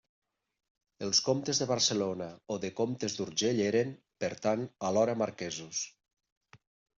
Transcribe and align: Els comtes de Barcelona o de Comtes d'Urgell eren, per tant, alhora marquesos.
Els 1.07 1.19
comtes 1.25 1.59
de 1.63 1.67
Barcelona 1.71 2.29
o 2.55 2.57
de 2.63 2.71
Comtes 2.79 3.17
d'Urgell 3.19 3.61
eren, 3.67 3.93
per 4.25 4.31
tant, 4.47 4.65
alhora 4.91 5.17
marquesos. 5.25 5.85